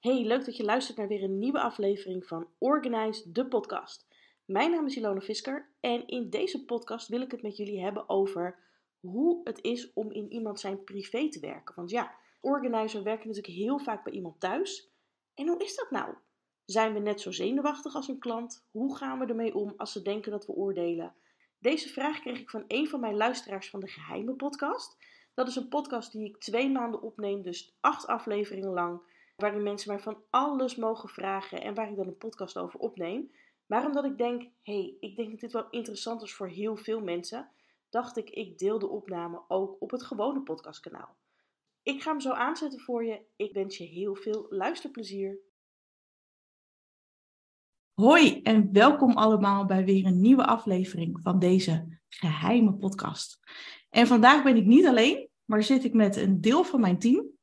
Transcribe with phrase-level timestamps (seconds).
[0.00, 4.06] Hey, leuk dat je luistert naar weer een nieuwe aflevering van Organize, de podcast.
[4.44, 8.08] Mijn naam is Ilona Visker en in deze podcast wil ik het met jullie hebben
[8.08, 8.58] over
[9.00, 11.74] hoe het is om in iemand zijn privé te werken.
[11.74, 14.90] Want ja, organizer werken natuurlijk heel vaak bij iemand thuis.
[15.34, 16.14] En hoe is dat nou?
[16.64, 18.66] Zijn we net zo zenuwachtig als een klant?
[18.70, 21.14] Hoe gaan we ermee om als ze denken dat we oordelen?
[21.58, 24.96] Deze vraag kreeg ik van een van mijn luisteraars van de Geheime Podcast.
[25.34, 29.00] Dat is een podcast die ik twee maanden opneem, dus acht afleveringen lang
[29.40, 33.30] waarin mensen mij van alles mogen vragen en waar ik dan een podcast over opneem.
[33.66, 36.76] Maar omdat ik denk, hé, hey, ik denk dat dit wel interessant is voor heel
[36.76, 37.50] veel mensen,
[37.90, 41.16] dacht ik, ik deel de opname ook op het gewone podcastkanaal.
[41.82, 43.20] Ik ga hem zo aanzetten voor je.
[43.36, 45.38] Ik wens je heel veel luisterplezier.
[47.94, 53.40] Hoi en welkom allemaal bij weer een nieuwe aflevering van deze geheime podcast.
[53.90, 57.38] En vandaag ben ik niet alleen, maar zit ik met een deel van mijn team.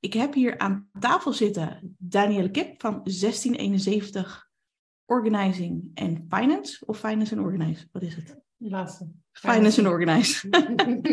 [0.00, 4.48] Ik heb hier aan tafel zitten Danielle Kip van 1671
[5.04, 6.86] Organizing and Finance.
[6.86, 8.36] Of Finance and Organize, wat is het?
[8.56, 9.08] Laatste.
[9.32, 10.48] Finance and Organize.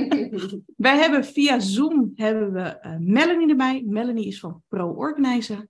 [0.75, 3.83] Wij hebben via Zoom hebben we uh, Melanie erbij.
[3.85, 5.67] Melanie is van Pro Organizer.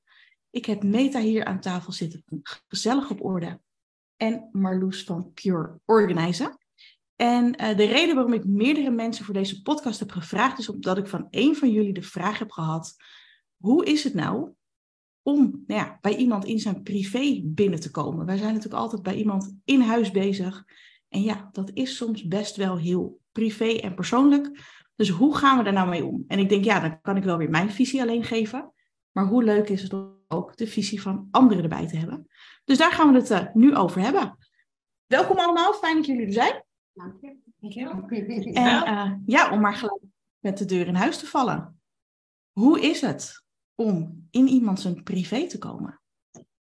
[0.50, 2.24] Ik heb Meta hier aan tafel zitten
[2.68, 3.60] Gezellig op Orde.
[4.16, 6.58] En Marloes van Pure Organizer.
[7.16, 10.98] En uh, de reden waarom ik meerdere mensen voor deze podcast heb gevraagd, is omdat
[10.98, 12.96] ik van een van jullie de vraag heb gehad:
[13.58, 14.52] hoe is het nou
[15.22, 18.26] om nou ja, bij iemand in zijn privé binnen te komen?
[18.26, 20.64] Wij zijn natuurlijk altijd bij iemand in huis bezig.
[21.10, 24.60] En ja, dat is soms best wel heel privé en persoonlijk.
[24.96, 26.24] Dus hoe gaan we daar nou mee om?
[26.28, 28.74] En ik denk, ja, dan kan ik wel weer mijn visie alleen geven.
[29.12, 29.94] Maar hoe leuk is het
[30.28, 32.28] ook de visie van anderen erbij te hebben?
[32.66, 34.38] Dus daar gaan we het uh, nu over hebben.
[35.06, 36.64] Welkom allemaal, fijn dat jullie er zijn.
[36.94, 37.38] Dank je.
[37.60, 38.52] Dank je.
[38.54, 40.04] En uh, ja, om maar gelijk
[40.40, 41.82] met de deur in huis te vallen.
[42.52, 43.44] Hoe is het
[43.76, 46.02] om in iemand zijn privé te komen?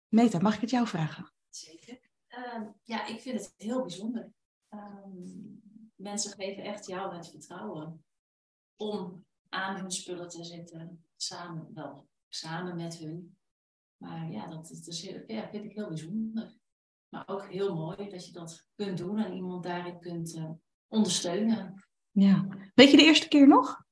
[0.09, 1.33] Meta, mag ik het jou vragen?
[1.49, 1.99] Zeker.
[2.29, 4.33] Uh, ja, ik vind het heel bijzonder.
[4.71, 5.63] Um,
[5.95, 8.05] mensen geven echt jou het vertrouwen
[8.77, 13.37] om aan hun spullen te zitten, samen, wel samen met hun.
[13.97, 16.57] Maar ja, dat, dat is, ja, vind ik heel bijzonder.
[17.09, 20.51] Maar ook heel mooi dat je dat kunt doen en iemand daarin kunt uh,
[20.89, 21.85] ondersteunen.
[22.11, 22.49] Ja.
[22.75, 23.85] Weet je de eerste keer nog?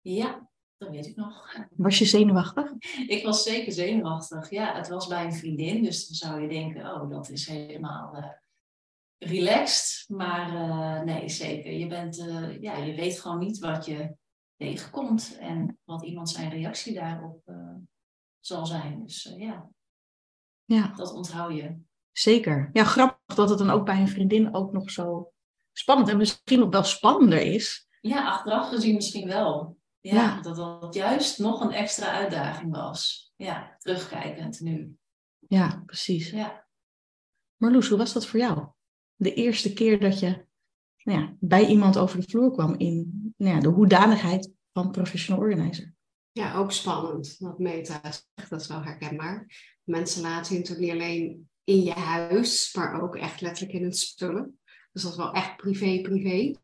[0.00, 1.56] Ja, dat weet ik nog.
[1.76, 2.72] Was je zenuwachtig?
[3.06, 4.50] Ik was zeker zenuwachtig.
[4.50, 8.16] Ja, het was bij een vriendin, dus dan zou je denken, oh, dat is helemaal
[8.16, 8.30] uh,
[9.18, 10.08] relaxed.
[10.08, 11.72] Maar uh, nee, zeker.
[11.72, 12.16] Je, bent,
[12.60, 14.16] ja, je weet gewoon niet wat je
[14.56, 17.42] tegenkomt en wat iemand zijn reactie daarop
[18.40, 19.02] zal zijn.
[19.02, 19.70] Dus ja.
[20.64, 21.76] ja, dat onthoud je.
[22.16, 22.70] Zeker.
[22.72, 25.32] Ja, grappig dat het dan ook bij een vriendin ook nog zo
[25.72, 27.88] spannend en misschien nog wel spannender is.
[28.00, 29.78] Ja, achteraf gezien misschien wel.
[30.00, 30.40] Ja, ja.
[30.40, 33.32] dat dat juist nog een extra uitdaging was.
[33.36, 34.96] Ja, terugkijkend nu.
[35.38, 36.30] Ja, precies.
[36.30, 36.66] Ja.
[37.56, 38.66] Marloes, hoe was dat voor jou?
[39.14, 40.46] De eerste keer dat je
[41.02, 45.40] nou ja, bij iemand over de vloer kwam in nou ja, de hoedanigheid van professional
[45.40, 45.94] organizer.
[46.32, 47.36] Ja, ook spannend.
[47.38, 49.46] Wat Meta zegt, dat is wel herkenbaar.
[49.84, 53.92] Mensen laten je natuurlijk niet alleen in je huis, maar ook echt letterlijk in hun
[53.92, 54.58] spullen.
[54.92, 56.54] Dus dat is wel echt privé, privé.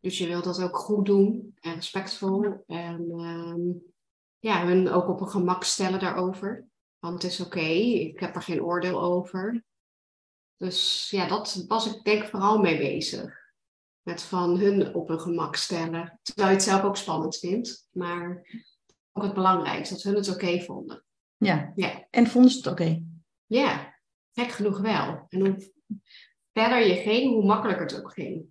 [0.00, 2.64] Dus je wilt dat ook goed doen en respectvol.
[2.66, 3.82] En um,
[4.38, 6.66] ja, hun ook op een gemak stellen daarover.
[6.98, 9.64] Want het is oké, okay, ik heb er geen oordeel over.
[10.56, 13.40] Dus ja, dat was ik denk vooral mee bezig.
[14.02, 16.18] Met van hun op een gemak stellen.
[16.22, 17.88] Terwijl je het zelf ook spannend vindt.
[17.90, 18.46] Maar
[19.12, 21.04] ook het belangrijkste, dat hun het oké okay vonden.
[21.36, 21.72] Ja.
[21.74, 22.06] ja.
[22.10, 22.82] En vonden ze het oké?
[22.82, 23.11] Okay?
[23.52, 23.94] Ja,
[24.32, 25.26] gek genoeg wel.
[25.28, 25.72] En hoe
[26.52, 28.44] verder je ging, hoe makkelijker het ook ging.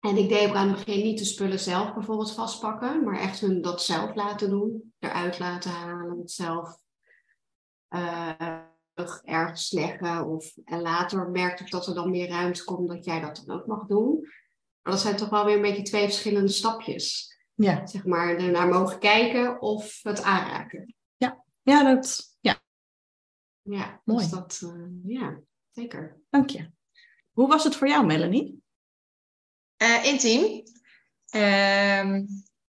[0.00, 3.40] En ik deed ook aan het begin niet de spullen zelf bijvoorbeeld vastpakken, maar echt
[3.40, 4.94] hun dat zelf laten doen.
[4.98, 6.78] Eruit laten halen, het zelf
[7.88, 8.60] uh,
[9.22, 10.26] ergens leggen.
[10.26, 13.60] Of, en later merkte ik dat er dan meer ruimte komt dat jij dat dan
[13.60, 14.20] ook mag doen.
[14.82, 17.36] Maar dat zijn toch wel weer een beetje twee verschillende stapjes.
[17.54, 17.86] Ja.
[17.86, 20.94] Zeg maar, ernaar mogen kijken of het aanraken.
[21.16, 22.27] Ja, ja dat...
[23.70, 24.20] Ja, Mooi.
[24.20, 26.16] Dus dat, uh, ja, zeker.
[26.30, 26.70] Dank je.
[27.32, 28.62] Hoe was het voor jou, Melanie?
[29.82, 30.62] Uh, intiem.
[31.34, 32.22] Uh,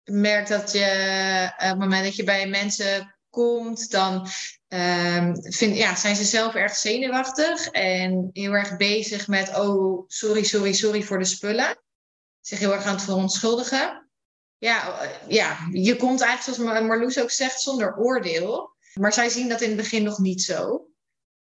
[0.03, 4.27] merk dat je uh, op het moment dat je bij mensen komt, dan
[4.69, 10.43] uh, vind, ja, zijn ze zelf erg zenuwachtig en heel erg bezig met, oh, sorry,
[10.43, 11.81] sorry, sorry voor de spullen.
[12.41, 14.09] Zich heel erg aan het verontschuldigen.
[14.57, 18.77] Ja, ja, je komt eigenlijk, zoals Marloes ook zegt, zonder oordeel.
[18.93, 20.88] Maar zij zien dat in het begin nog niet zo.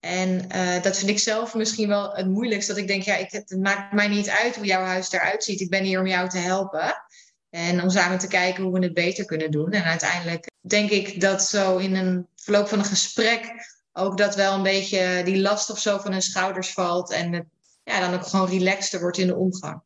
[0.03, 2.67] En uh, dat vind ik zelf misschien wel het moeilijkst.
[2.67, 5.59] Dat ik denk, ja, ik, het maakt mij niet uit hoe jouw huis eruit ziet.
[5.59, 7.05] Ik ben hier om jou te helpen.
[7.49, 9.71] En om samen te kijken hoe we het beter kunnen doen.
[9.71, 13.53] En uiteindelijk denk ik dat zo in een verloop van een gesprek
[13.93, 17.11] ook dat wel een beetje die last of zo van hun schouders valt.
[17.11, 17.45] En het,
[17.83, 19.81] ja, dan ook gewoon relaxter wordt in de omgang.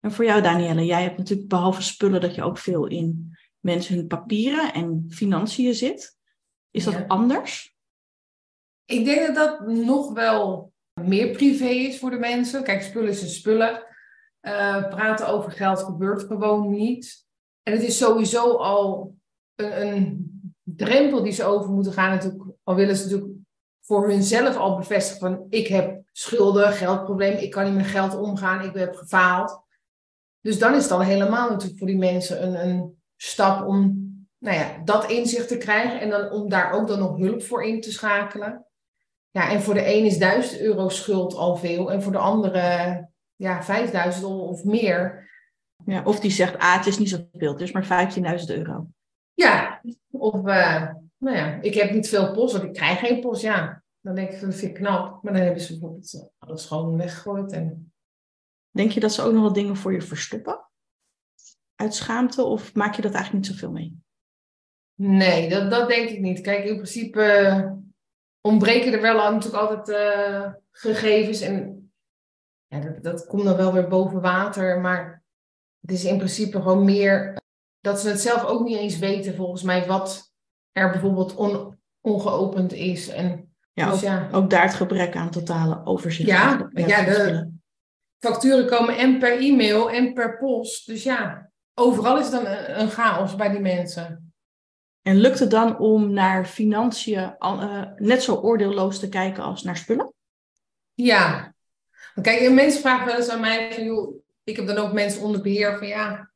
[0.00, 3.94] En voor jou, Danielle, jij hebt natuurlijk behalve spullen dat je ook veel in mensen
[3.94, 6.16] hun papieren en financiën zit.
[6.70, 7.04] Is dat Ja.
[7.06, 7.73] anders?
[8.84, 12.62] Ik denk dat dat nog wel meer privé is voor de mensen.
[12.62, 13.86] Kijk, spullen zijn spullen.
[14.40, 17.26] Eh, praten over geld gebeurt gewoon niet.
[17.62, 19.14] En het is sowieso al
[19.54, 20.32] een, een
[20.62, 22.10] drempel die ze over moeten gaan.
[22.10, 23.32] Natuurlijk, al willen ze natuurlijk
[23.80, 28.64] voor hunzelf al bevestigen van ik heb schulden, geldproblemen, ik kan niet met geld omgaan,
[28.64, 29.62] ik heb gefaald.
[30.40, 34.02] Dus dan is het al helemaal natuurlijk voor die mensen een, een stap om
[34.38, 37.64] nou ja, dat inzicht te krijgen en dan om daar ook dan nog hulp voor
[37.64, 38.66] in te schakelen.
[39.34, 43.08] Ja, en voor de een is 1000 euro schuld al veel en voor de andere
[43.36, 45.28] ja, 5000 of of meer.
[45.84, 48.10] Ja, of die zegt, ah, het is niet zoveel, het is maar
[48.40, 48.86] 15.000 euro.
[49.32, 53.42] Ja, of eh, nou ja, ik heb niet veel post, want ik krijg geen post.
[53.42, 55.22] Ja, dan denk ik, dat vind ik knap.
[55.22, 57.52] Maar dan hebben ze bijvoorbeeld eh, alles gewoon weggegooid.
[57.52, 57.92] En...
[58.70, 60.68] Denk je dat ze ook nog wel dingen voor je verstoppen?
[61.74, 62.44] Uit schaamte?
[62.44, 63.98] Of maak je dat eigenlijk niet zoveel mee?
[64.94, 66.40] Nee, dat, dat denk ik niet.
[66.40, 67.82] Kijk, in principe
[68.48, 71.40] ontbreken er wel natuurlijk altijd eh, gegevens.
[71.40, 71.88] En
[72.66, 74.80] ja, dat, dat komt dan wel weer boven water.
[74.80, 75.22] Maar
[75.80, 77.38] het is in principe gewoon meer
[77.80, 80.32] dat ze het zelf ook niet eens weten, volgens mij, wat
[80.72, 83.08] er bijvoorbeeld on, ongeopend is.
[83.08, 86.28] En, Ja, dus ook, ja, ook daar het gebrek aan totale overzicht.
[86.28, 87.52] Ja, eh, ja, van de-
[88.18, 90.86] facturen komen en per e-mail en per post.
[90.86, 94.33] Dus ja, overal is dan een, een chaos bij die mensen.
[95.04, 99.76] En lukt het dan om naar financiën eh, net zo oordeelloos te kijken als naar
[99.76, 100.12] spullen?
[100.94, 101.54] Ja.
[102.22, 105.22] Kijk, en mensen vragen wel eens aan mij van, joh, ik heb dan ook mensen
[105.22, 106.30] onder beheer van, ja,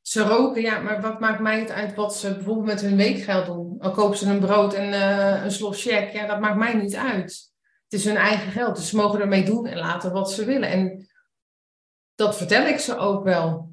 [0.00, 3.46] ze roken, ja, maar wat maakt mij het uit wat ze bijvoorbeeld met hun weekgeld
[3.46, 3.76] doen?
[3.80, 6.96] Al kopen ze een brood en eh, een slos check, ja, dat maakt mij niet
[6.96, 7.52] uit.
[7.88, 10.68] Het is hun eigen geld, dus ze mogen ermee doen en laten wat ze willen.
[10.68, 11.08] En
[12.14, 13.72] dat vertel ik ze ook wel.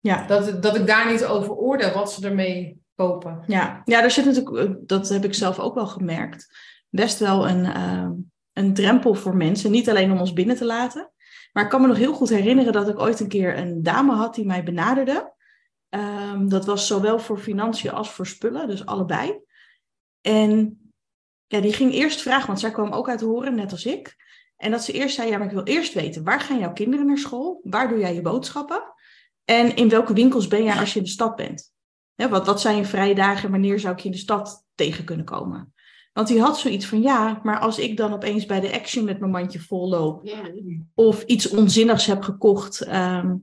[0.00, 0.26] Ja.
[0.26, 3.42] Dat, dat ik daar niet over oordeel wat ze ermee kopen.
[3.46, 6.58] Ja, ja, daar zit natuurlijk, eh, dat heb ik zelf ook wel gemerkt,
[6.88, 8.10] best wel een, eh,
[8.52, 9.70] een drempel voor mensen.
[9.70, 11.12] Niet alleen om ons binnen te laten.
[11.52, 14.14] Maar ik kan me nog heel goed herinneren dat ik ooit een keer een dame
[14.14, 15.32] had die mij benaderde.
[15.88, 19.40] Ehm, dat was zowel voor financiën als voor spullen, dus allebei.
[20.20, 20.78] En
[21.46, 24.16] ja, die ging eerst vragen, want zij kwam ook uit horen, net als ik.
[24.56, 27.06] En dat ze eerst zei, ja, maar ik wil eerst weten, waar gaan jouw kinderen
[27.06, 27.60] naar school?
[27.62, 28.82] Waar doe jij je boodschappen?
[29.44, 31.73] En in welke winkels ben jij als je in de stad bent?
[32.14, 34.66] Hè, wat, wat zijn je vrije dagen en wanneer zou ik je in de stad
[34.74, 35.74] tegen kunnen komen?
[36.14, 39.18] Want die had zoiets van, ja, maar als ik dan opeens bij de Action met
[39.18, 40.28] mijn mandje vol loop...
[40.94, 43.34] Of iets onzinnigs heb gekocht, ehm,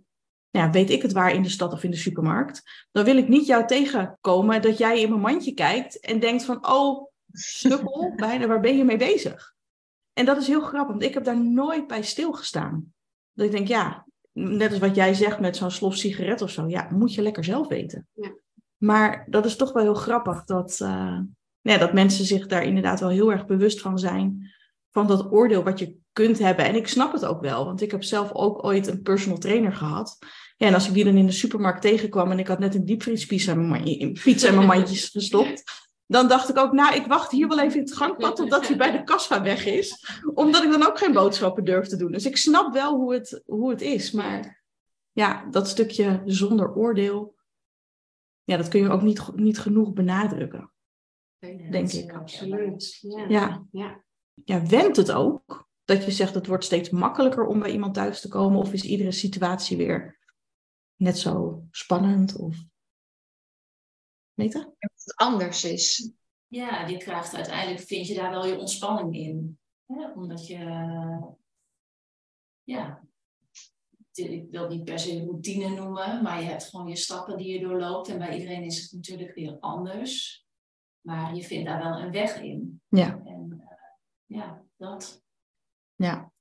[0.50, 2.88] ja, weet ik het waar in de stad of in de supermarkt...
[2.92, 6.68] dan wil ik niet jou tegenkomen dat jij in mijn mandje kijkt en denkt van...
[6.68, 9.54] oh, sukkel, bijna, waar ben je mee bezig?
[10.14, 12.94] En dat is heel grappig, want ik heb daar nooit bij stilgestaan.
[13.34, 16.68] Dat ik denk, ja, net als wat jij zegt met zo'n slof sigaret of zo...
[16.68, 18.08] ja, moet je lekker zelf weten.
[18.14, 18.31] Ja.
[18.82, 21.18] Maar dat is toch wel heel grappig dat, eh,
[21.62, 24.52] ja, dat mensen zich daar inderdaad wel heel erg bewust van zijn.
[24.90, 26.66] Van dat oordeel wat je kunt hebben.
[26.66, 29.74] En ik snap het ook wel, want ik heb zelf ook ooit een personal trainer
[29.74, 30.18] gehad.
[30.58, 32.86] Ja, en als ik die dan in de supermarkt tegenkwam en ik had net een
[32.86, 35.64] diepvriespies aan mijn fiets en mijn mandjes gestopt.
[36.06, 38.78] Dan dacht ik ook, nou, ik wacht hier wel even in het gangpad totdat hij
[38.78, 40.06] bij de kassa weg is.
[40.34, 42.12] Omdat ik dan ook geen boodschappen durf te doen.
[42.12, 44.12] Dus ik snap wel hoe het, hoe het is.
[44.12, 44.64] Maar
[45.12, 47.36] ja, dat stukje zonder oordeel,
[48.44, 50.72] ja, dat kun je ook niet, niet genoeg benadrukken.
[51.72, 52.14] Denk ik.
[52.14, 52.98] Absoluut.
[53.02, 53.26] Ja.
[53.28, 53.66] Ja.
[53.72, 54.04] Ja.
[54.46, 58.22] Ja, wendt het ook dat je zegt het wordt steeds makkelijker om bij iemand thuis
[58.22, 58.60] te komen?
[58.60, 60.20] Of is iedere situatie weer
[60.96, 62.36] net zo spannend?
[62.36, 62.58] Of...
[64.34, 64.60] Meta?
[64.60, 66.12] Dat het anders is.
[66.48, 69.60] Ja, je krijgt uiteindelijk, vind je daar wel je ontspanning in.
[69.86, 70.12] Hè?
[70.12, 70.58] Omdat je,
[72.64, 73.04] ja,
[74.18, 77.54] ik wil het niet per se routine noemen, maar je hebt gewoon je stappen die
[77.54, 78.08] je doorloopt.
[78.10, 80.46] En bij iedereen is het natuurlijk weer anders.
[81.02, 82.82] Maar je vindt daar wel een weg in.
[82.90, 83.22] Ja.
[83.26, 85.22] En eh, ja, dat.
[85.96, 86.32] Ja.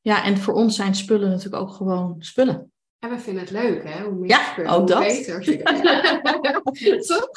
[0.00, 2.72] ja, en voor ons zijn spullen natuurlijk ook gewoon spullen.
[2.98, 4.02] En we vinden het leuk, hè?
[4.04, 4.98] Hoe meer Ja, spullen, ook hoe dat.
[5.00, 5.44] beter.
[7.06, 7.30] Toch?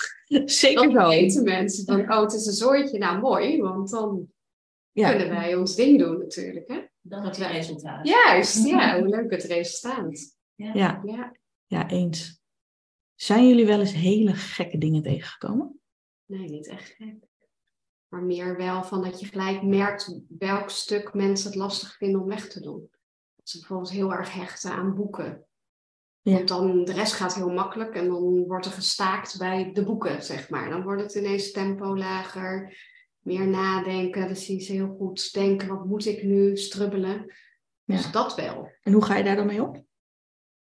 [0.45, 1.07] Zeker Dan zo.
[1.09, 2.97] weten mensen van, oh, het is een zooitje.
[2.97, 4.27] Nou, mooi, want dan
[4.91, 5.09] Ja.
[5.09, 6.79] kunnen wij ons ding doen natuurlijk, hè?
[7.01, 8.07] Dan heb je resultaat.
[8.07, 8.99] Juist, ja.
[8.99, 10.37] Hoe leuk het resultaat.
[10.55, 11.33] Ja, Ja.
[11.65, 12.41] ja, eens.
[13.15, 15.79] Zijn jullie wel eens hele gekke dingen tegengekomen?
[16.25, 17.15] Nee, niet echt gek.
[18.07, 22.27] Maar meer wel van dat je gelijk merkt welk stuk mensen het lastig vinden om
[22.27, 22.89] weg te doen.
[23.35, 25.45] Dat ze bijvoorbeeld heel erg hechten aan boeken.
[26.21, 26.33] Ja.
[26.33, 30.23] Want dan, de rest gaat heel makkelijk en dan wordt er gestaakt bij de boeken,
[30.23, 30.69] zeg maar.
[30.69, 32.77] Dan wordt het ineens tempo lager,
[33.21, 34.35] meer nadenken.
[34.35, 37.33] Ze heel goed denken, wat moet ik nu, strubbelen.
[37.83, 37.95] Ja.
[37.95, 38.71] Dus dat wel.
[38.81, 39.87] En hoe ga je daar dan mee om?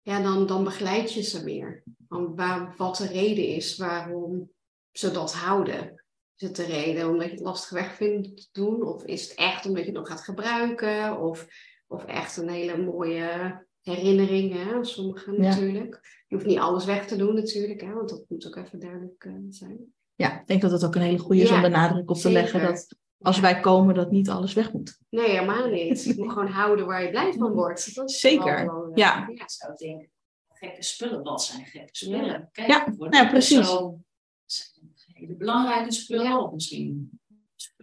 [0.01, 1.83] Ja, dan, dan begeleid je ze meer.
[2.07, 4.51] Van waar, wat de reden is waarom
[4.91, 6.03] ze dat houden.
[6.35, 8.83] Is het de reden omdat je het lastig weg vindt te doen?
[8.83, 11.19] Of is het echt omdat je het nog gaat gebruiken?
[11.19, 11.47] Of,
[11.87, 14.83] of echt een hele mooie herinnering, hè?
[14.83, 15.39] Sommigen Ja.
[15.39, 16.23] natuurlijk.
[16.27, 17.93] Je hoeft niet alles weg te doen natuurlijk, hè?
[17.93, 19.93] want dat moet ook even duidelijk eh, zijn.
[20.15, 22.17] Ja, ik denk dat het ook een hele goede is Ja, om de nadruk op
[22.17, 24.99] te leggen dat als wij komen, dat niet alles weg moet.
[25.09, 26.03] Nee, helemaal niet.
[26.03, 27.95] Je moet gewoon houden waar je blij van wordt.
[27.95, 28.97] Dat is Zeker, belangrijk.
[28.97, 29.27] ja.
[29.35, 30.09] Ja, zou ik denken.
[30.53, 32.49] Gekke spullen, wat zijn gekke spullen?
[32.51, 33.57] Kijk, Ja, ja, precies.
[33.57, 34.03] persoon
[34.45, 34.69] zijn
[35.13, 36.43] hele belangrijke spullen.
[36.43, 37.19] Of misschien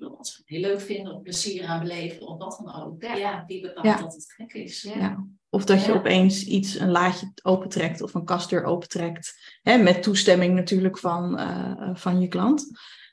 [0.01, 3.03] spullen wat ze heel leuk vinden, of plezier aan beleven, of wat dan ook.
[3.03, 3.15] Ja.
[3.15, 3.97] Ja, wie bepaalt Ja.
[3.97, 4.83] dat het gek is?
[4.83, 4.97] Ja.
[4.99, 5.27] Ja.
[5.49, 5.99] Of dat je Ja.
[5.99, 9.59] opeens iets, een laadje opentrekt of een kastdeur opentrekt.
[9.63, 12.71] Hè, met toestemming natuurlijk van, eh, van je klant.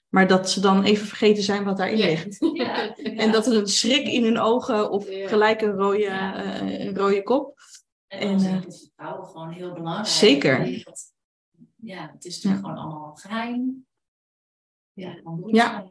[0.09, 2.05] Maar dat ze dan even vergeten zijn wat daarin Ja.
[2.05, 2.37] ligt.
[2.53, 2.95] Ja.
[3.23, 5.27] En dat er een schrik in hun ogen of Ja.
[5.27, 6.43] gelijk een rode, Ja.
[6.43, 7.55] eh, een rode kop.
[8.07, 10.07] En En, dan is eh, het vertrouwen gewoon heel belangrijk.
[10.07, 10.83] Zeker.
[11.75, 13.85] Ja, het is natuurlijk gewoon allemaal geheim.
[14.93, 15.89] Ja, dan doe je Ja.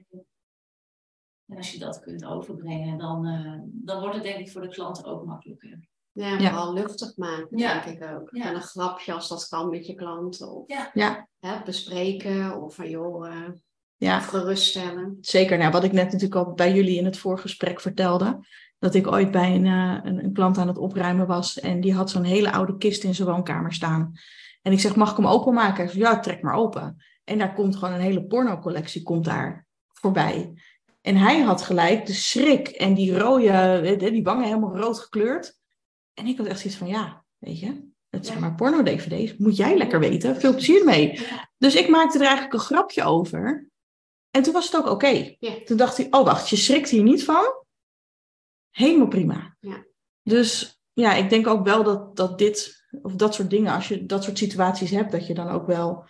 [1.48, 4.68] En als je dat kunt overbrengen, dan, eh, dan wordt het denk ik voor de
[4.68, 5.78] klant ook makkelijker.
[6.12, 6.48] Ja, Ja.
[6.50, 7.82] vooral luchtig maken, Ja.
[7.84, 8.28] denk ik ook.
[8.32, 8.44] Ja.
[8.48, 10.52] En een grapje als dat kan met je klanten.
[10.52, 10.90] Of Ja.
[10.94, 11.28] Ja.
[11.40, 12.62] Hè, bespreken.
[12.62, 13.48] Of van joh, eh
[13.96, 15.16] Ja, geruststellen.
[15.20, 15.58] zeker.
[15.58, 18.38] Nou, wat ik net natuurlijk al bij jullie in het voorgesprek vertelde.
[18.78, 21.60] Dat ik ooit bij een, eh, een, een klant aan het opruimen was.
[21.60, 24.12] En die had zo'n hele oude kist in zijn woonkamer staan.
[24.62, 25.76] En ik zeg, mag ik hem openmaken?
[25.84, 26.96] Hij zei, ja, trek maar open.
[27.24, 30.52] En daar komt gewoon een hele pornocollectie komt daar voorbij.
[31.06, 35.58] En hij had gelijk de schrik en die rode, eh, die wangen helemaal rood gekleurd.
[36.14, 38.44] En ik had echt zoiets van, ja, weet je, het zijn Ja.
[38.44, 39.36] maar porno-dvd's.
[39.36, 40.36] Moet jij lekker weten.
[40.40, 41.12] Veel plezier ermee.
[41.12, 41.50] Ja.
[41.58, 43.68] Dus ik maakte er eigenlijk een grapje over.
[44.30, 45.34] En toen was het ook oké.
[45.38, 45.52] Ja.
[45.64, 47.64] Toen dacht hij, oh wacht, je schrikt hier niet van?
[48.70, 49.56] Helemaal prima.
[49.60, 49.84] Ja.
[50.22, 54.06] Dus ja, ik denk ook wel dat, dat dit, of dat soort dingen, als je
[54.06, 56.04] dat soort situaties hebt, dat je dan ook wel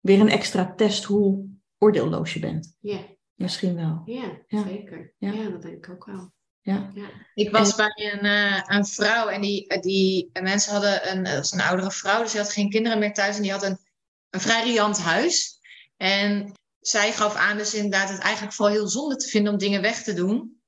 [0.00, 1.46] weer een extra test hoe
[1.78, 2.76] oordeelloos je bent.
[2.80, 4.02] Ja, Misschien wel.
[4.04, 4.62] ja, Ja.
[4.66, 5.14] zeker.
[5.18, 5.32] Ja.
[5.32, 5.48] Ja.
[5.50, 6.32] dat denk ik ook wel.
[6.60, 6.90] Ja.
[7.34, 11.60] Ik was bij een, eh, een vrouw en die, die mensen hadden een, dat een
[11.60, 13.78] oudere vrouw, dus die had geen kinderen meer thuis en die had een,
[14.30, 15.58] een vrij riant huis.
[15.96, 19.82] En zij gaf aan dus inderdaad het eigenlijk vooral heel zonde te vinden om dingen
[19.82, 20.60] weg te doen.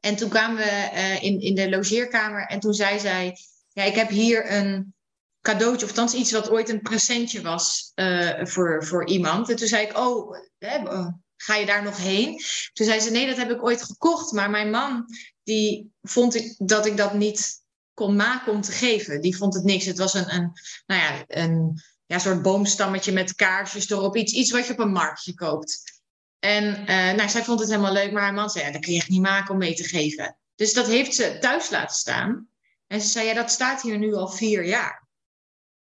[0.00, 3.36] En toen kwamen we eh, in, in de logeerkamer en toen zei zij,
[3.72, 4.94] ja, ik heb hier een
[5.40, 9.50] cadeautje, of althans iets wat ooit een presentje was eh, voor, voor iemand.
[9.50, 12.40] En toen zei ik, oh, hè, eh, ga je daar nog heen?
[12.72, 15.06] Toen zei ze, nee, dat heb ik ooit gekocht, maar mijn man
[15.42, 17.64] die vond ik dat ik dat niet
[17.94, 19.20] kon maken om te geven.
[19.20, 19.84] Die vond het niks.
[19.84, 20.52] Het was een, een,
[20.86, 24.16] nou ja, een ja, soort boomstammetje met kaarsjes erop.
[24.16, 26.02] Iets, iets wat je op een marktje koopt.
[26.38, 28.92] En eh, nou, zij vond het helemaal leuk, maar haar man zei, ja, dat kun
[28.92, 30.38] je echt niet maken om mee te geven.
[30.54, 32.48] Dus dat heeft ze thuis laten staan.
[32.86, 35.08] En ze zei, ja, dat staat hier nu al vier jaar.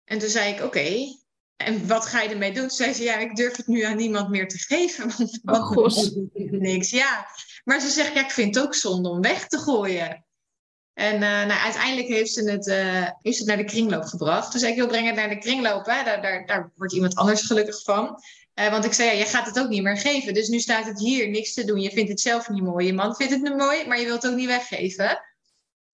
[0.04, 1.16] En toen zei ik, oké,
[1.56, 2.68] en wat ga je ermee doen?
[2.68, 5.10] Toen zei ze, ja, ik durf het nu aan niemand meer te geven.
[5.42, 5.96] Want, Oh,
[6.50, 7.26] niks, ja.
[7.64, 10.25] Maar ze zegt, ja, ik vind het ook zonde om weg te gooien.
[10.92, 14.60] En eh, nou, uiteindelijk heeft ze, het, eh, heeft ze het naar de kringloop gebracht.
[14.60, 15.86] Zei ik, joh, breng het naar de kringloop.
[15.86, 16.04] Hè?
[16.04, 18.18] Daar, daar, daar wordt iemand anders gelukkig van.
[18.56, 20.34] Eh, want ik zei, ja, jij gaat het ook niet meer geven.
[20.34, 21.80] Dus nu staat het hier, niks te doen.
[21.80, 22.86] Je vindt het zelf niet mooi.
[22.86, 25.20] Je man vindt het niet mooi, maar je wilt het ook niet weggeven.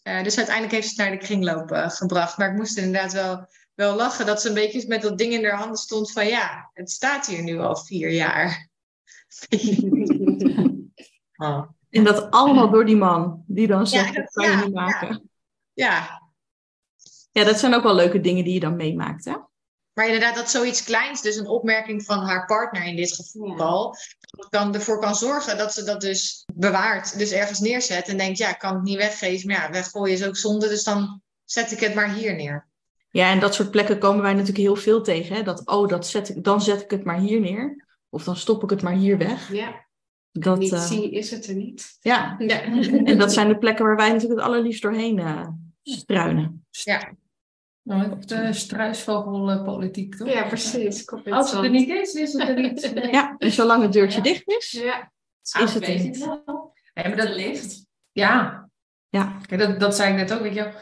[0.02, 2.38] Eh, dus uiteindelijk heeft ze het naar de kringloop eh, gebracht.
[2.38, 5.44] Maar ik moest inderdaad wel, wel lachen dat ze een beetje met dat ding in
[5.44, 6.26] haar handen stond van...
[6.26, 8.68] Ja, het staat hier nu al vier jaar.
[11.36, 11.62] Oh.
[11.90, 14.74] En dat allemaal door die man, die dan zegt, dat- dat kan je ja, niet
[14.74, 15.30] maken.
[15.72, 16.22] Ja,
[17.30, 19.34] Ja, dat zijn ook wel leuke dingen die je dan meemaakt, hè?
[19.92, 23.96] Maar inderdaad, dat zoiets kleins, dus een opmerking van haar partner in dit geval,
[24.48, 27.18] kan ervoor kan zorgen dat ze dat dus bewaart.
[27.18, 29.46] Dus ergens neerzet en denkt, ja, ik kan het niet weggeven.
[29.46, 32.68] Maar ja, weggooien is ook zonde, dus dan zet ik het maar hier neer.
[33.12, 35.36] Ja, en dat soort plekken komen wij natuurlijk heel veel tegen.
[35.36, 35.42] Hè?
[35.42, 37.86] Dat, oh, dat zet ik, dan zet ik het maar hier neer.
[38.08, 39.52] Of dan stop ik het maar hier weg.
[39.52, 39.86] Ja,
[40.32, 41.96] Dat, niet eh, zien is het er niet.
[42.00, 42.62] ja, Ja,
[43.04, 45.48] en dat zijn de plekken waar wij natuurlijk het allerliefst doorheen eh,
[45.82, 46.64] struinen.
[46.70, 47.12] Ja,
[47.82, 50.28] Nou, of de struisvogelpolitiek, toch?
[50.32, 51.06] ja precies.
[51.24, 52.90] Als het er niet is, is het er niet.
[52.94, 53.10] Nee.
[53.18, 54.22] Ja, en zolang het deurtje Ja.
[54.22, 55.10] dicht is, Ja,
[55.42, 56.18] is het er weet niet.
[56.94, 57.86] Nee, maar Dat dat, ligt.
[58.12, 58.68] ja,
[59.08, 60.62] Ja, Kijk, dat, dat zei ik net ook, weet je.
[60.62, 60.72] wel.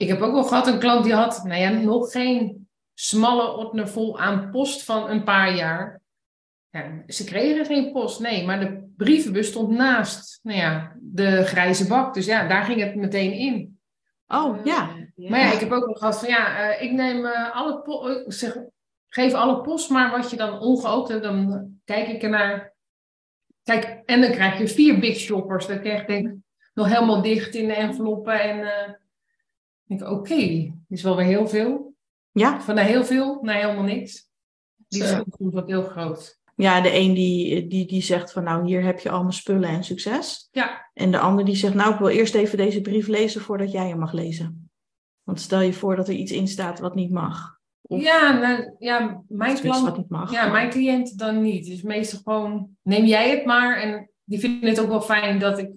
[0.00, 3.88] Ik heb ook wel gehad een klant die had, nou ja, nog geen smalle ordner
[3.88, 6.00] vol aan post van een paar jaar.
[6.70, 11.86] Ja, ze kregen geen post, nee, maar de brievenbus stond naast, nou ja, de grijze
[11.86, 12.14] bak.
[12.14, 13.78] Dus ja, daar ging het meteen in.
[14.26, 14.88] Oh, ja.
[15.16, 17.80] Eh, Maar ja, ik heb ook nog gehad van ja, eh, ik neem eh, alle
[17.80, 18.56] po- ik zeg,
[19.08, 22.74] geef alle post, maar wat je dan ongeopend hebt, dan kijk ik ernaar.
[23.62, 25.66] Kijk, en dan krijg je vier big shoppers.
[25.66, 26.34] Dan krijg ik denk
[26.74, 28.40] nog helemaal dicht in de enveloppen.
[28.40, 28.98] En
[29.98, 31.94] denk ik, oké, dit is wel weer heel veel.
[32.32, 34.28] Ja, Van heel veel naar helemaal niks.
[34.88, 36.40] Die schuld wordt heel groot.
[36.54, 39.68] ja de een die, die, die zegt van nou, hier heb je al mijn spullen
[39.68, 40.48] en succes.
[40.50, 43.72] Ja, En de ander die zegt nou, ik wil eerst even deze brief lezen voordat
[43.72, 44.70] jij hem mag lezen.
[45.22, 47.58] Want stel je voor dat er iets in staat wat niet mag.
[47.82, 50.32] Of ja, nou, ja mijn wat klant niet mag.
[50.32, 51.66] Ja, mijn cliënt dan niet.
[51.66, 53.80] Dus meestal gewoon, neem jij het maar.
[53.80, 55.70] En die vinden het ook wel fijn dat ik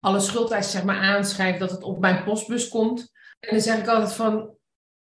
[0.00, 3.14] alle schuldeisen zeg maar aanschrijf, dat het op mijn postbus komt.
[3.40, 4.56] En dan zeg ik altijd van,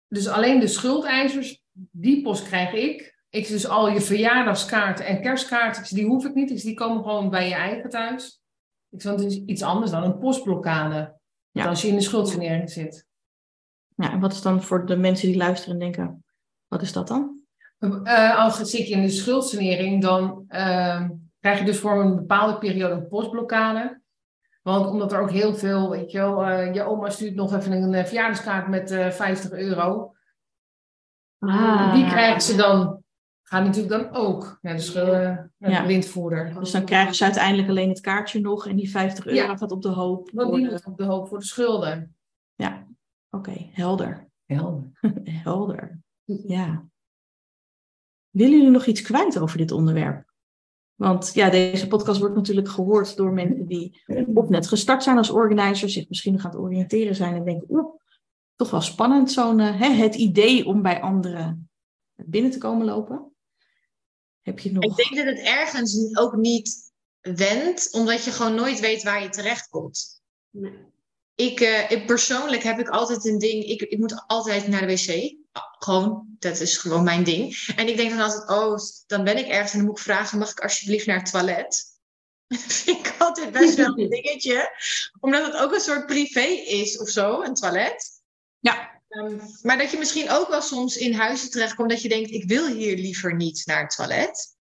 [0.09, 3.21] dus alleen de schuldeisers, die post krijg ik.
[3.29, 6.49] Ik dus al je verjaardagskaarten en kerstkaarten, die hoef ik niet.
[6.49, 8.43] Dus die komen gewoon bij je eigen thuis.
[8.91, 11.21] Ik zeg, het is iets anders dan een postblokkade.
[11.51, 11.67] Ja.
[11.67, 13.07] Als je in de schuldsanering zit.
[13.97, 16.25] Ja, en wat is dan voor de mensen die luisteren en denken,
[16.69, 17.41] wat is dat dan?
[18.05, 21.11] Eh, als zit je in de schuldsanering, dan ehm,
[21.41, 24.02] krijg je dus voor een bepaalde periode een postblokkade.
[24.63, 27.73] Want omdat er ook heel veel, weet je wel, eh, je oma stuurt nog even
[27.73, 30.15] een eh, verjaardagskaart met eh 50 euro.
[31.39, 31.95] Ah.
[31.95, 33.03] Die krijgen ze dan,
[33.43, 35.87] gaat natuurlijk dan ook naar de, schul, eh, naar de Ja.
[35.87, 36.55] windvoerder.
[36.61, 39.57] Dus dan krijgen ze uiteindelijk alleen het kaartje nog en die 50 euro Ja.
[39.57, 40.31] gaat op de hoop.
[40.33, 42.17] Want voor die de- op de hoop voor de schulden.
[42.55, 42.87] Ja,
[43.31, 44.29] oké, helder.
[44.47, 44.91] Helder.
[45.45, 46.01] helder.
[46.25, 46.85] Ja.
[48.31, 50.32] Willen jullie nog iets kwijt over dit onderwerp?
[51.03, 54.03] Want ja, deze podcast wordt natuurlijk gehoord door mensen die
[54.35, 57.67] of net gestart zijn als organizer, zich misschien nog aan het oriënteren zijn en denken,
[57.71, 57.95] oeh,
[58.57, 61.71] toch wel spannend zo'n, eh, hè, het idee om bij anderen
[62.15, 63.33] binnen te komen lopen.
[64.41, 64.85] Heb je nog...
[64.85, 69.29] Ik denk dat het ergens ook niet wendt, omdat je gewoon nooit weet waar je
[69.29, 70.23] terecht komt.
[70.51, 70.73] Nee.
[71.35, 74.93] Ik, eh, ik persoonlijk heb ik altijd een ding, ik, ik moet altijd naar de
[74.93, 75.37] wc.
[75.79, 77.73] Gewoon, dat is gewoon mijn ding.
[77.77, 80.39] En ik denk dan altijd, oh, dan ben ik ergens en dan moet ik vragen,
[80.39, 81.85] mag ik alsjeblieft naar het toilet?
[82.47, 84.71] Dat vind ik altijd best wel een dingetje.
[85.21, 88.11] Omdat het ook een soort privé is of zo, een toilet.
[88.59, 89.01] Ja.
[89.09, 92.49] Ehm, maar dat je misschien ook wel soms in huizen terechtkomt dat je denkt, ik
[92.49, 94.57] wil hier liever niet naar het toilet.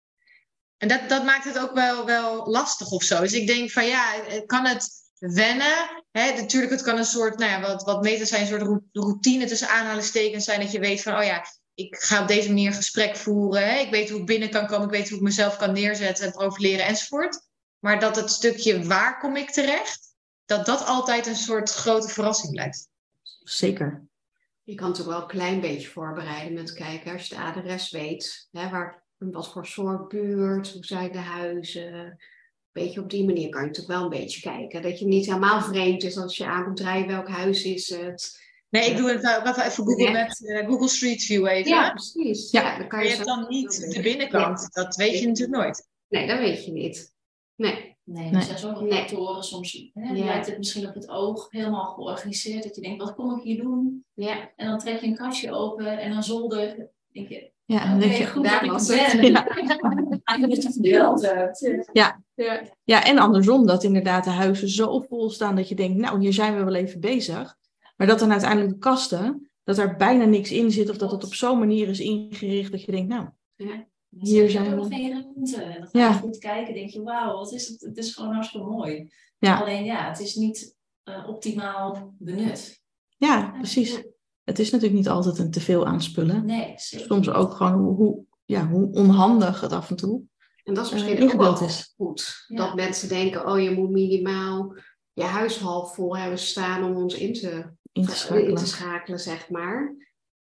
[0.78, 3.20] En dat, dat maakt het ook wel, wel lastig of zo.
[3.20, 6.06] Dus ik denk van ja, eh, kan het wennen?
[6.12, 8.90] Hè, natuurlijk, het kan een soort, nou ja, wat, wat meter zijn, een soort rou-
[8.92, 10.60] routine tussen aanhalingstekens zijn.
[10.60, 13.68] Dat je weet van, oh ja, ik ga op deze manier een gesprek voeren.
[13.68, 13.80] Hè?
[13.80, 16.32] Ik weet hoe ik binnen kan komen, ik weet hoe ik mezelf kan neerzetten en
[16.32, 17.40] profileren enzovoort.
[17.80, 22.52] Maar dat het stukje waar kom ik terecht, dat dat altijd een soort grote verrassing
[22.52, 22.90] blijft.
[23.44, 24.08] Zeker.
[24.64, 27.92] Je kan het ook wel een klein beetje voorbereiden met kijken als je de adres
[27.92, 28.48] weet.
[28.52, 32.18] Hè, waar, wat voor soort buurt, hoe zijn de huizen.
[32.78, 34.82] Een beetje op die manier kan je natuurlijk wel een beetje kijken.
[34.82, 38.46] Dat je niet helemaal vreemd is als je aankomt rijden, welk huis is het.
[38.70, 40.12] Nee, ik doe het wel even Google, Ja.
[40.12, 41.72] met, eh, Google Street View even.
[41.72, 42.52] Ja, precies.
[42.52, 42.78] Ja.
[42.78, 44.68] dan kan Maar je hebt dan niet de binnenkant.
[44.74, 45.88] Dat weet je natuurlijk nooit.
[46.08, 47.14] Nee, dat weet je niet.
[47.56, 47.96] Nee.
[48.04, 48.92] Nee, er zijn zoveel Nee.
[49.00, 49.44] factoren.
[49.44, 50.26] Soms hè, Ja.
[50.26, 52.64] lijkt het misschien op het oog helemaal georganiseerd.
[52.64, 54.06] Dat je denkt, wat kom ik hier doen?
[54.14, 56.90] Ja, En dan trek je een kastje open en dan zolder.
[57.18, 59.32] Denk je, Ja, en dan oké, denk je, goed daar dat was ben.
[61.94, 62.22] Ja.
[62.36, 62.64] Ja.
[62.84, 66.34] Ja, en andersom, dat inderdaad de huizen zo vol staan dat je denkt, nou, hier
[66.34, 67.56] zijn we wel even bezig.
[67.96, 71.24] Maar dat dan uiteindelijk de kasten, dat er bijna niks in zit of dat het
[71.24, 73.28] op zo'n manier is ingericht dat je denkt, nou,
[74.10, 74.76] Hier zijn we.
[74.76, 75.62] nog geen ruimte.
[75.62, 76.08] En dan ga Ja.
[76.08, 76.74] je goed kijken.
[76.74, 77.82] denk je, wauw, wat is het?
[77.82, 79.10] Het is gewoon hartstikke mooi.
[79.38, 79.60] Ja.
[79.60, 82.82] Alleen ja, het is niet eh, optimaal benut.
[83.18, 84.04] ja, precies.
[84.48, 86.46] Het is natuurlijk niet altijd een teveel aan spullen.
[86.46, 90.22] Nee, zeker Soms ook gewoon hoe, hoe, ja, hoe onhandig het af en toe
[90.64, 91.94] En dat is eh, misschien ook wel is.
[91.98, 92.44] goed.
[92.48, 92.58] Ja.
[92.58, 94.76] Dat mensen denken, oh je moet minimaal
[95.14, 97.50] je huis half vol hebben staan om ons in te,
[97.92, 98.56] in te in schakelen.
[98.56, 99.96] te schakelen, zeg maar.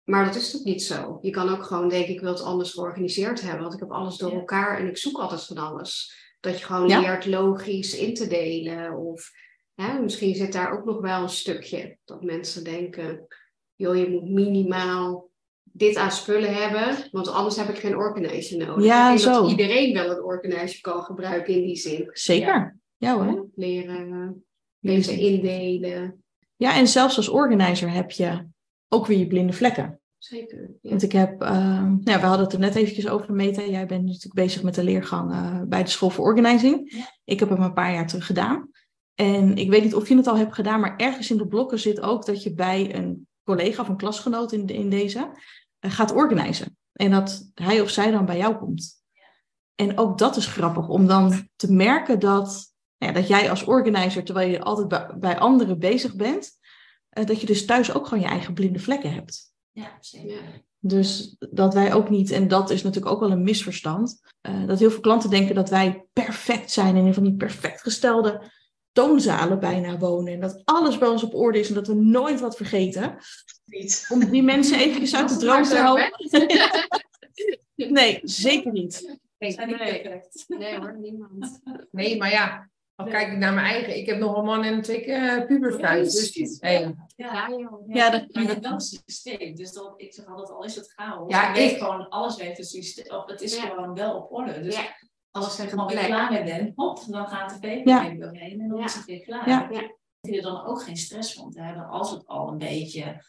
[0.04, 1.18] Maar dat is toch niet zo.
[1.22, 3.62] Je kan ook gewoon denken, ik wil het anders georganiseerd hebben.
[3.62, 4.38] Want ik heb alles door Ja.
[4.38, 6.16] elkaar en ik zoek altijd van alles.
[6.40, 7.00] Dat je gewoon Ja.
[7.00, 8.98] leert logisch in te delen.
[8.98, 9.32] Of
[9.76, 11.98] hè, misschien zit daar ook nog wel een stukje.
[12.06, 13.28] Dat mensen denken,
[13.82, 15.30] joh, je moet minimaal
[15.64, 17.08] dit aan spullen hebben.
[17.12, 18.86] Want anders heb ik geen organizer nodig.
[18.86, 19.42] Ja, ik denk zo.
[19.42, 22.10] dat iedereen wel een organizer kan gebruiken in die zin.
[22.14, 22.80] Zeker.
[22.98, 23.50] Ja hoor.
[23.56, 24.44] Leren,
[24.80, 26.24] leren indelen.
[26.56, 28.46] Ja, en zelfs als organizer heb je
[28.88, 30.00] ook weer je blinde vlekken.
[30.18, 30.72] Zeker.
[30.82, 30.90] Ja.
[30.90, 33.62] Want ik heb, eh, nou we hadden het er net eventjes over, Meta.
[33.62, 36.94] Jij bent natuurlijk bezig met de leergang eh, bij de School voor Organizing.
[36.94, 37.18] Ja.
[37.24, 38.70] Ik heb hem een paar jaar terug gedaan.
[39.16, 41.80] En ik weet niet of je het al hebt gedaan, maar ergens in de blokken
[41.80, 45.32] zit ook dat je bij een collega of een klasgenoot in, in deze
[45.80, 46.78] eh, gaat organizen.
[46.92, 49.00] En dat hij of zij dan bij jou komt.
[49.76, 53.64] En ook dat is grappig, om dan te merken dat, nou ja, dat jij als
[53.64, 56.60] organizer, terwijl je altijd bij, bij anderen bezig bent,
[57.10, 59.54] eh, dat je dus thuis ook gewoon je eigen blinde vlekken hebt.
[59.72, 60.64] Ja, zeker.
[60.80, 64.80] Dus dat wij ook niet, en dat is natuurlijk ook wel een misverstand, eh, dat
[64.80, 68.52] heel veel klanten denken dat wij perfect zijn en in van die perfect gestelde
[68.92, 70.34] toonzalen bijna wonen.
[70.34, 73.18] En dat alles bij ons op orde is en dat we nooit wat vergeten.
[73.66, 74.06] Niet.
[74.10, 76.12] Om die mensen eventjes uit de droom te helpen.
[77.76, 79.18] Nee, zeker niet.
[79.38, 79.56] Nee,
[80.48, 80.78] nee.
[80.80, 81.60] hoor, niemand.
[81.92, 83.98] Nee, maar ja, dan kijk ik naar mijn eigen.
[83.98, 86.34] Ik heb nog een man en twee uh, pubers thuis.
[86.34, 86.96] Dus, hey.
[87.16, 87.84] Ja, joh.
[87.88, 89.56] Ja, dat, Maar wel een systeem.
[89.56, 91.32] Dus dat, ik zeg altijd, al is het chaos.
[91.32, 93.06] Ja, weet ik- gewoon, alles heeft een systeem.
[93.26, 93.62] Het is Ja.
[93.62, 94.62] gewoon wel op orde.
[94.62, 94.82] Dus Ja,
[95.32, 96.06] als er weer plek.
[96.06, 98.10] klaar mee bent, hop, dan gaat de Ja.
[98.10, 99.50] doorheen en dan is het weer klaar.
[99.50, 99.68] Ja.
[99.72, 99.80] Ja.
[100.22, 103.24] Dat je er dan ook geen stress van te hebben als het al een beetje,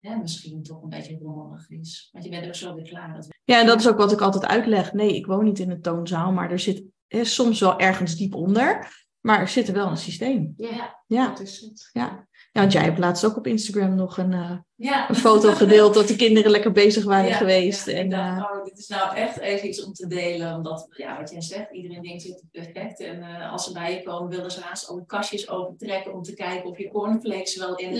[0.00, 2.08] hè, misschien toch een beetje rommelig is.
[2.12, 3.14] Want je bent ook zo weer klaar.
[3.14, 4.92] Dat Ja, en dat is ook wat ik altijd uitleg.
[4.92, 8.34] Nee, ik woon niet in een toonzaal, maar er zit hè, soms wel ergens diep
[8.34, 8.96] onder.
[9.20, 10.52] Maar er zit er wel een systeem.
[10.56, 11.90] Ja, Ja, dat is het.
[11.92, 12.27] ja.
[12.52, 15.08] Ja want jij hebt laatst ook op Instagram nog een, eh, ja.
[15.08, 17.86] een foto gedeeld dat de kinderen lekker bezig waren Ja, geweest.
[17.86, 20.54] ja, en, ik dacht, eh, oh, dit is nou echt even iets om te delen.
[20.54, 23.00] Omdat, ja, wat jij zegt, iedereen denkt is perfect.
[23.00, 26.34] En eh, als ze bij je komen, willen ze haast alle kastjes overtrekken om te
[26.34, 27.94] kijken of je cornflakes wel in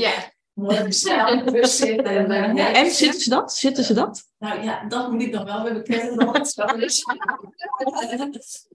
[0.66, 0.74] het Ja.
[0.76, 2.30] mooie bestel bus zitten.
[2.30, 3.52] En, Ja, en zitten ze dat?
[3.54, 4.22] Zitten ze dat?
[4.38, 5.58] Nou ja, dat moet ik nog wel.
[5.58, 6.66] We hebben kinderen nog zo.
[6.66, 7.04] Dus.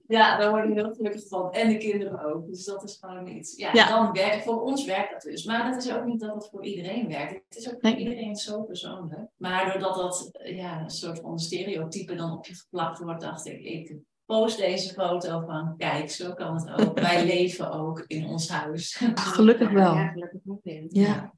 [0.06, 1.52] Ja, daar word ik heel gelukkig van.
[1.52, 2.46] En de kinderen ook.
[2.46, 3.56] Dus dat is gewoon iets.
[3.56, 3.88] Ja, Ja.
[3.88, 5.44] dan werkt voor ons werkt dat dus.
[5.44, 7.32] Maar dat is ook niet dat het voor iedereen werkt.
[7.48, 7.98] Het is ook voor Nee.
[7.98, 9.28] iedereen zo persoonlijk.
[9.36, 13.60] Maar doordat dat ja, een soort van stereotype dan op je geplakt wordt, dacht ik,
[13.60, 17.00] ik post deze foto van kijk, zo kan het ook.
[17.00, 19.00] Wij leven ook in ons huis.
[19.14, 19.94] Gelukkig wel.
[19.94, 20.60] Ja, gelukkig wel.
[20.62, 20.84] weer.
[20.88, 21.32] Ja.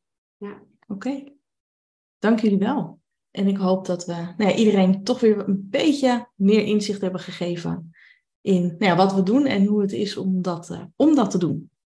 [0.89, 1.25] Oké.
[2.19, 3.01] Dank jullie wel.
[3.31, 7.21] En ik hoop dat we nou ja, iedereen toch weer een beetje meer inzicht hebben
[7.21, 7.91] gegeven
[8.41, 11.31] in nou ja, wat we doen en hoe het is om dat, eh, om dat
[11.31, 11.71] te doen.